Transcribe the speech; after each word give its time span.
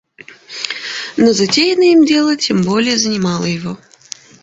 Но 1.15 1.31
затеянное 1.31 1.91
им 1.91 2.05
дело 2.05 2.35
тем 2.35 2.63
более 2.63 2.97
занимало 2.97 3.45
его. 3.45 3.77